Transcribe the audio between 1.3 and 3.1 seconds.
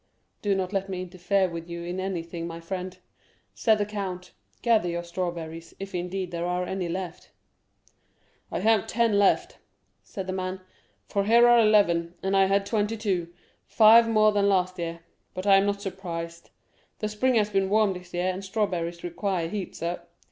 with you in anything, my friend,"